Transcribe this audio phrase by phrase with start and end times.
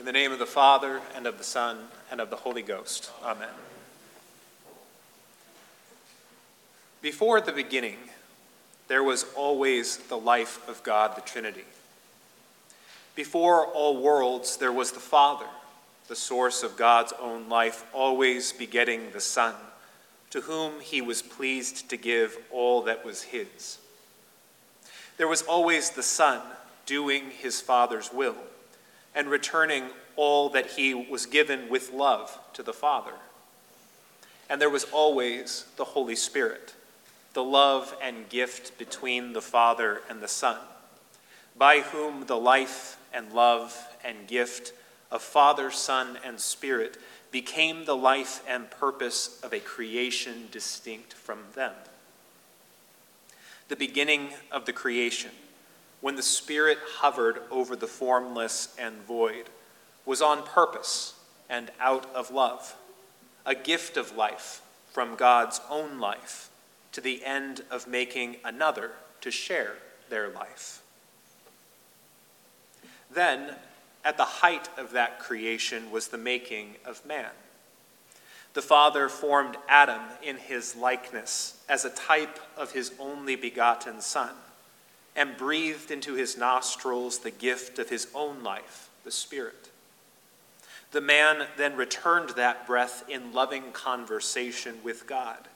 [0.00, 1.76] In the name of the Father, and of the Son,
[2.10, 3.10] and of the Holy Ghost.
[3.22, 3.50] Amen.
[7.02, 7.98] Before the beginning,
[8.88, 11.66] there was always the life of God, the Trinity.
[13.14, 15.44] Before all worlds, there was the Father,
[16.08, 19.54] the source of God's own life, always begetting the Son,
[20.30, 23.76] to whom he was pleased to give all that was his.
[25.18, 26.40] There was always the Son,
[26.86, 28.36] doing his Father's will
[29.14, 29.84] and returning
[30.16, 33.14] all that he was given with love to the Father.
[34.48, 36.74] And there was always the Holy Spirit,
[37.34, 40.58] the love and gift between the Father and the Son,
[41.56, 44.72] by whom the life and love and gift
[45.10, 46.96] of Father, Son, and Spirit
[47.30, 51.72] became the life and purpose of a creation distinct from them.
[53.68, 55.30] The beginning of the creation
[56.00, 59.50] when the Spirit hovered over the formless and void,
[60.06, 61.14] was on purpose
[61.48, 62.74] and out of love,
[63.44, 66.50] a gift of life from God's own life
[66.92, 69.74] to the end of making another to share
[70.08, 70.82] their life.
[73.12, 73.54] Then,
[74.04, 77.30] at the height of that creation, was the making of man.
[78.54, 84.30] The Father formed Adam in his likeness as a type of his only begotten Son
[85.20, 89.68] and breathed into his nostrils the gift of his own life, the Spirit.
[90.92, 95.46] The man then returned that breath in loving conversation with God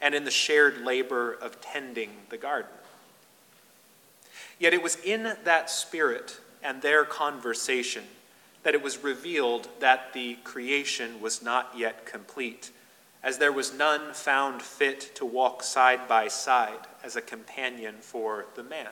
[0.00, 2.72] and in the shared labor of tending the garden.
[4.58, 8.02] Yet it was in that spirit and their conversation
[8.64, 12.72] that it was revealed that the creation was not yet complete
[13.22, 18.46] as there was none found fit to walk side by side as a companion for
[18.54, 18.88] the man.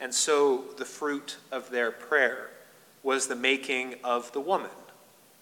[0.00, 2.50] And so the fruit of their prayer
[3.02, 4.70] was the making of the woman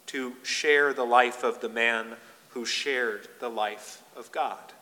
[0.07, 2.17] to share the life of the man
[2.51, 4.73] who shared the life of God.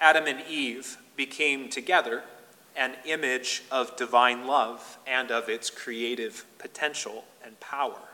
[0.00, 2.22] Adam and Eve became together
[2.76, 8.07] an image of divine love and of its creative potential and power.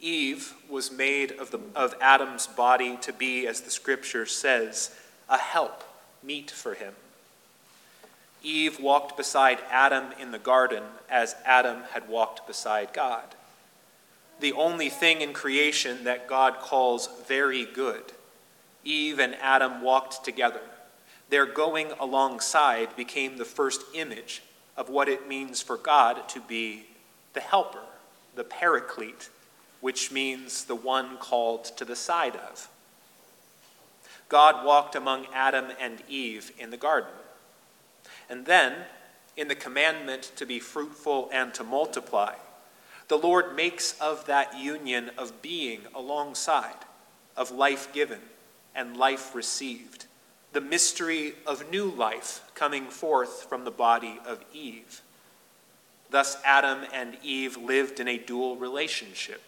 [0.00, 4.94] Eve was made of, the, of Adam's body to be, as the scripture says,
[5.28, 5.84] a help,
[6.22, 6.94] meet for him.
[8.42, 13.24] Eve walked beside Adam in the garden as Adam had walked beside God.
[14.40, 18.12] The only thing in creation that God calls very good.
[18.82, 20.62] Eve and Adam walked together.
[21.28, 24.42] Their going alongside became the first image
[24.78, 26.86] of what it means for God to be
[27.34, 27.82] the helper,
[28.34, 29.28] the paraclete
[29.80, 32.68] which means the one called to the side of.
[34.28, 37.10] God walked among Adam and Eve in the garden.
[38.28, 38.74] And then,
[39.36, 42.34] in the commandment to be fruitful and to multiply,
[43.08, 46.76] the Lord makes of that union of being alongside,
[47.36, 48.20] of life given
[48.74, 50.06] and life received,
[50.52, 55.00] the mystery of new life coming forth from the body of Eve.
[56.10, 59.42] Thus, Adam and Eve lived in a dual relationship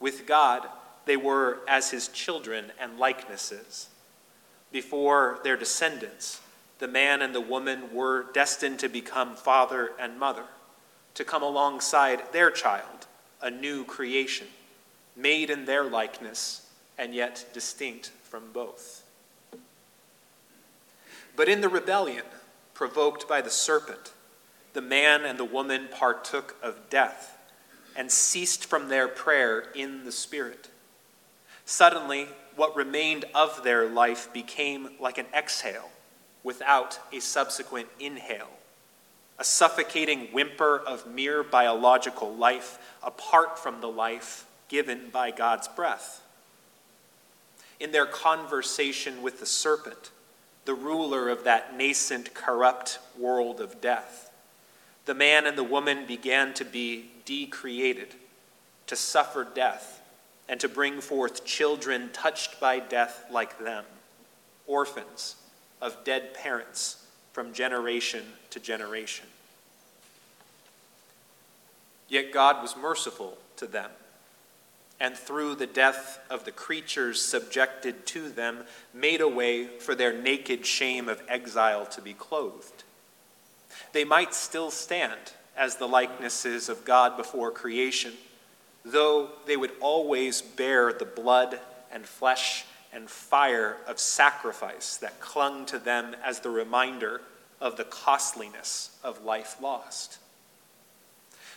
[0.00, 0.66] with God,
[1.04, 3.88] they were as his children and likenesses.
[4.72, 6.40] Before their descendants,
[6.78, 10.44] the man and the woman were destined to become father and mother,
[11.14, 13.06] to come alongside their child,
[13.42, 14.46] a new creation,
[15.14, 19.02] made in their likeness and yet distinct from both.
[21.36, 22.24] But in the rebellion
[22.74, 24.12] provoked by the serpent,
[24.72, 27.36] the man and the woman partook of death
[27.96, 30.68] and ceased from their prayer in the Spirit.
[31.64, 35.90] Suddenly, what remained of their life became like an exhale
[36.42, 38.50] without a subsequent inhale,
[39.38, 46.22] a suffocating whimper of mere biological life apart from the life given by God's breath.
[47.78, 50.10] In their conversation with the serpent,
[50.64, 54.30] the ruler of that nascent, corrupt world of death,
[55.06, 58.16] the man and the woman began to be decreated,
[58.88, 60.02] to suffer death,
[60.48, 63.84] and to bring forth children touched by death like them,
[64.66, 65.36] orphans
[65.80, 69.26] of dead parents from generation to generation.
[72.08, 73.92] Yet God was merciful to them,
[74.98, 80.12] and through the death of the creatures subjected to them, made a way for their
[80.12, 82.82] naked shame of exile to be clothed.
[83.92, 88.12] They might still stand as the likenesses of God before creation,
[88.84, 91.60] though they would always bear the blood
[91.92, 97.20] and flesh and fire of sacrifice that clung to them as the reminder
[97.60, 100.18] of the costliness of life lost.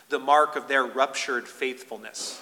[0.09, 2.41] the mark of their ruptured faithfulness.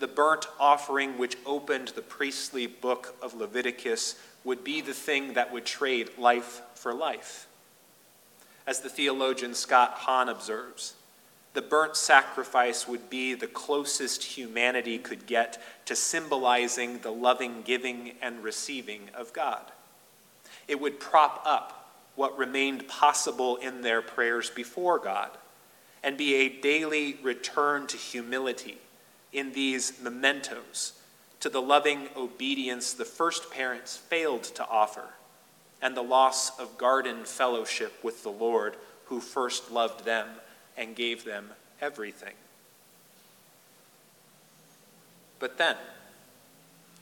[0.00, 5.52] The burnt offering which opened the priestly book of Leviticus would be the thing that
[5.52, 7.46] would trade life for life.
[8.66, 10.94] As the theologian Scott Hahn observes,
[11.54, 18.12] the burnt sacrifice would be the closest humanity could get to symbolizing the loving giving
[18.20, 19.62] and receiving of God.
[20.68, 25.30] It would prop up what remained possible in their prayers before God
[26.02, 28.78] and be a daily return to humility
[29.32, 30.92] in these mementos
[31.40, 35.04] to the loving obedience the first parents failed to offer
[35.82, 38.76] and the loss of garden fellowship with the Lord
[39.06, 40.28] who first loved them
[40.76, 41.50] and gave them
[41.80, 42.34] everything.
[45.38, 45.76] But then,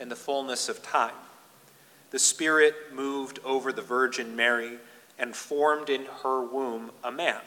[0.00, 1.14] in the fullness of time,
[2.10, 4.78] the Spirit moved over the Virgin Mary
[5.18, 7.40] and formed in her womb a man,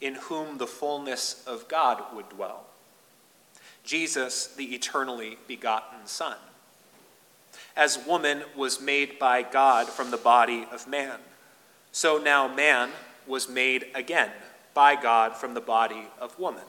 [0.00, 2.66] in whom the fullness of God would dwell.
[3.84, 6.36] Jesus, the eternally begotten Son.
[7.76, 11.18] As woman was made by God from the body of man,
[11.90, 12.90] so now man
[13.26, 14.30] was made again
[14.74, 16.64] by God from the body of woman.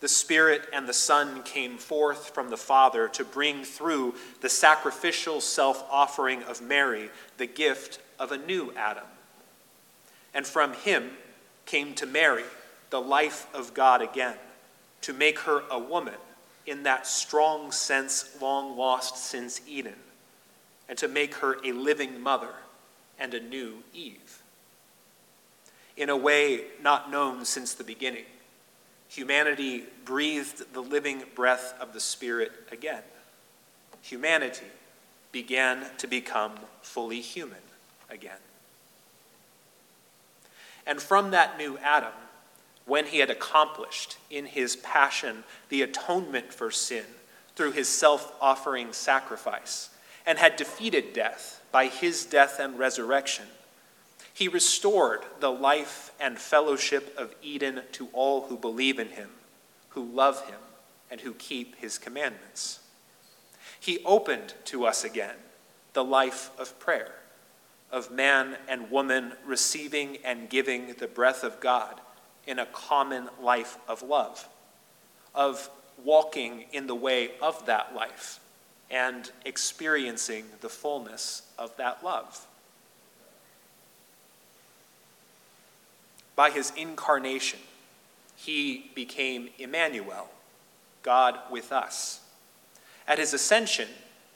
[0.00, 5.40] The Spirit and the Son came forth from the Father to bring through the sacrificial
[5.40, 9.04] self offering of Mary the gift of a new Adam.
[10.34, 11.10] And from him
[11.64, 12.44] came to Mary
[12.90, 14.36] the life of God again,
[15.00, 16.14] to make her a woman
[16.66, 19.96] in that strong sense long lost since Eden,
[20.88, 22.54] and to make her a living mother
[23.18, 24.42] and a new Eve
[25.96, 28.24] in a way not known since the beginning.
[29.08, 33.02] Humanity breathed the living breath of the Spirit again.
[34.02, 34.66] Humanity
[35.30, 36.52] began to become
[36.82, 37.58] fully human
[38.10, 38.38] again.
[40.86, 42.12] And from that new Adam,
[42.86, 47.04] when he had accomplished in his passion the atonement for sin
[47.56, 49.90] through his self offering sacrifice,
[50.26, 53.46] and had defeated death by his death and resurrection,
[54.32, 59.30] he restored the life and fellowship of Eden to all who believe in him,
[59.90, 60.58] who love him,
[61.10, 62.80] and who keep his commandments.
[63.78, 65.36] He opened to us again
[65.92, 67.12] the life of prayer,
[67.92, 72.00] of man and woman receiving and giving the breath of God
[72.46, 74.48] in a common life of love,
[75.34, 75.70] of
[76.02, 78.40] walking in the way of that life
[78.90, 82.46] and experiencing the fullness of that love.
[86.36, 87.60] By his incarnation,
[88.36, 90.28] he became Emmanuel,
[91.02, 92.20] God with us.
[93.06, 93.88] At his ascension,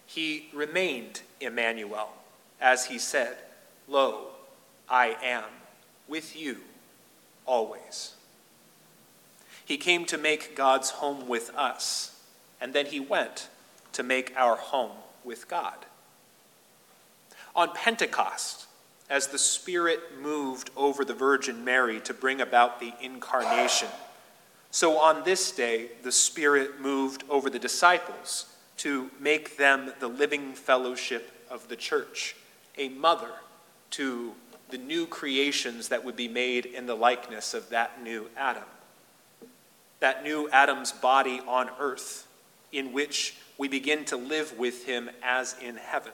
[0.06, 2.10] he remained Emmanuel,
[2.60, 3.36] as he said,
[3.88, 4.28] Lo,
[4.88, 5.44] I am
[6.06, 6.58] with you
[7.48, 8.14] always.
[9.64, 12.20] He came to make God's home with us,
[12.60, 13.48] and then he went
[13.92, 14.92] to make our home
[15.24, 15.86] with God.
[17.56, 18.66] On Pentecost,
[19.10, 23.88] as the Spirit moved over the Virgin Mary to bring about the incarnation.
[24.70, 28.46] So on this day, the Spirit moved over the disciples
[28.78, 32.36] to make them the living fellowship of the church,
[32.76, 33.30] a mother
[33.92, 34.34] to
[34.70, 38.64] the new creations that would be made in the likeness of that new Adam.
[40.00, 42.26] That new Adam's body on earth,
[42.72, 46.12] in which we begin to live with him as in heaven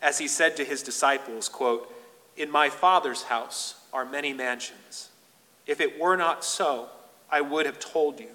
[0.00, 1.92] as he said to his disciples, quote,
[2.36, 5.10] In my Father's house are many mansions.
[5.66, 6.88] If it were not so,
[7.30, 8.30] I would have told you,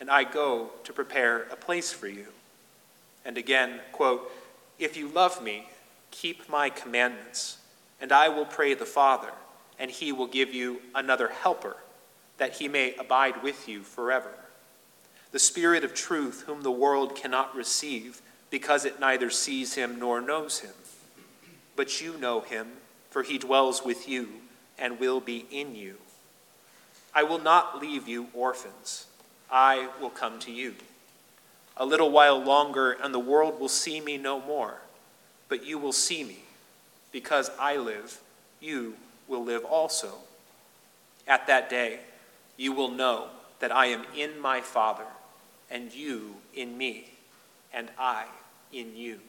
[0.00, 2.26] and I go to prepare a place for you.
[3.24, 4.30] And again, quote,
[4.78, 5.68] If you love me,
[6.10, 7.58] keep my commandments,
[8.00, 9.32] and I will pray the Father,
[9.78, 11.76] and he will give you another helper,
[12.38, 14.32] that he may abide with you forever.
[15.32, 18.20] The Spirit of truth, whom the world cannot receive,
[18.50, 20.74] because it neither sees him nor knows him
[21.76, 22.68] but you know him,
[23.10, 24.28] for he dwells with you
[24.78, 25.96] and will be in you.
[27.14, 29.06] I will not leave you orphans.
[29.50, 30.74] I will come to you.
[31.76, 34.78] A little while longer, and the world will see me no more,
[35.48, 36.38] but you will see me.
[37.14, 38.20] Because I live,
[38.60, 38.96] you
[39.28, 40.14] will live also.
[41.28, 42.00] At that day,
[42.56, 43.28] you will know
[43.60, 45.06] that I am in my Father,
[45.70, 47.12] and you in me,
[47.72, 48.24] and I
[48.72, 49.20] in you.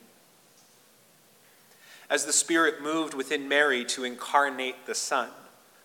[2.10, 5.30] As the Spirit moved within Mary to incarnate the Son,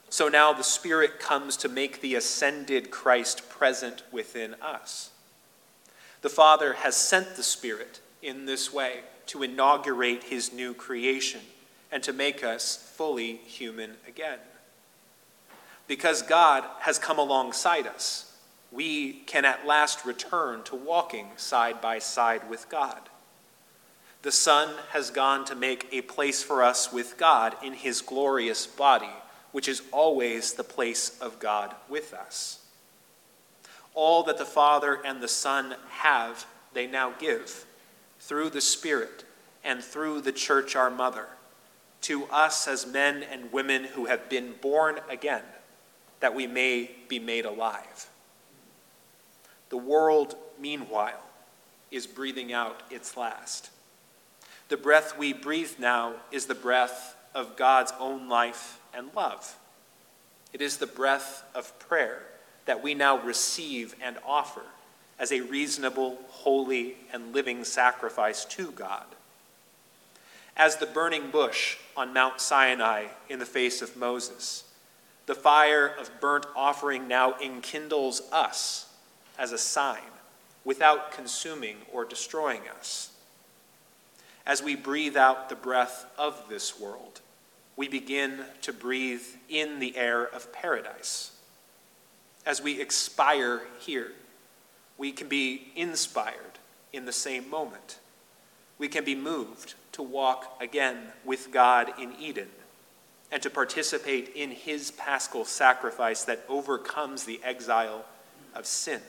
[0.08, 5.10] so now the Spirit comes to make the ascended Christ present within us.
[6.22, 11.42] The Father has sent the Spirit in this way to inaugurate his new creation
[11.92, 14.38] and to make us fully human again.
[15.86, 18.36] Because God has come alongside us,
[18.70, 23.00] we can at last return to walking side by side with God.
[24.22, 28.66] The Son has gone to make a place for us with God in his glorious
[28.66, 29.10] body,
[29.50, 32.64] which is always the place of God with us.
[33.94, 37.64] All that the Father and the Son have, they now give
[38.20, 39.24] through the Spirit
[39.64, 41.26] and through the church, our mother,
[42.02, 45.42] to us as men and women who have been born again,
[46.20, 48.08] that we may be made alive.
[49.68, 51.22] The world, meanwhile,
[51.90, 53.70] is breathing out its last.
[54.68, 59.56] The breath we breathe now is the breath of God's own life and love.
[60.52, 62.22] It is the breath of prayer
[62.66, 64.62] that we now receive and offer
[65.18, 69.04] as a reasonable, holy, and living sacrifice to God.
[70.60, 74.64] As the burning bush on Mount Sinai in the face of Moses,
[75.24, 78.92] the fire of burnt offering now enkindles us
[79.38, 80.02] as a sign
[80.62, 83.12] without consuming or destroying us.
[84.44, 87.22] As we breathe out the breath of this world,
[87.74, 91.30] we begin to breathe in the air of paradise.
[92.44, 94.12] As we expire here,
[94.98, 96.58] we can be inspired
[96.92, 97.99] in the same moment.
[98.80, 102.48] We can be moved to walk again with God in Eden
[103.30, 108.06] and to participate in his paschal sacrifice that overcomes the exile
[108.54, 109.02] of sin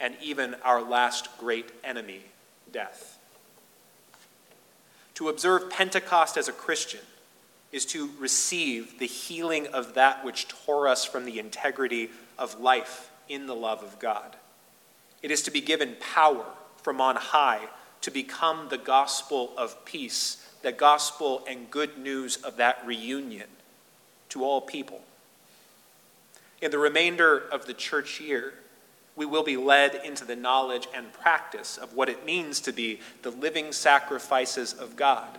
[0.00, 2.22] and even our last great enemy,
[2.72, 3.16] death.
[5.14, 7.00] To observe Pentecost as a Christian
[7.70, 13.12] is to receive the healing of that which tore us from the integrity of life
[13.28, 14.34] in the love of God.
[15.22, 16.44] It is to be given power
[16.82, 17.68] from on high
[18.04, 23.48] to become the gospel of peace, the gospel and good news of that reunion
[24.28, 25.00] to all people.
[26.60, 28.52] In the remainder of the church year,
[29.16, 33.00] we will be led into the knowledge and practice of what it means to be
[33.22, 35.38] the living sacrifices of God,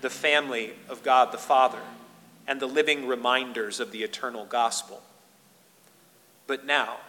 [0.00, 1.82] the family of God the Father,
[2.46, 5.02] and the living reminders of the eternal gospel.
[6.46, 7.00] But now,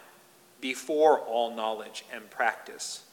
[0.60, 3.04] before all knowledge and practice,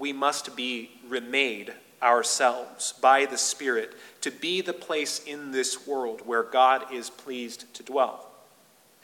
[0.00, 3.92] we must be remade ourselves by the Spirit
[4.22, 8.26] to be the place in this world where God is pleased to dwell,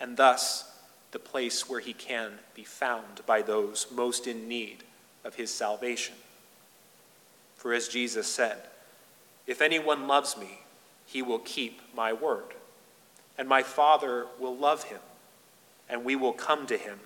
[0.00, 0.72] and thus
[1.12, 4.84] the place where he can be found by those most in need
[5.24, 6.14] of his salvation.
[7.56, 8.56] For as Jesus said,
[9.46, 10.60] If anyone loves me,
[11.04, 12.54] he will keep my word,
[13.36, 15.00] and my Father will love him,
[15.88, 16.98] and we will come to him,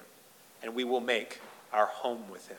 [0.63, 1.41] and we will make
[1.73, 2.59] our home with him.